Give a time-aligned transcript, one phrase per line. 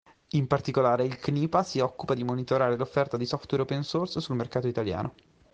[0.29, 4.65] In particolare il CNIPA si occupa di monitorare l'offerta di software open source sul mercato
[4.67, 5.13] italiano.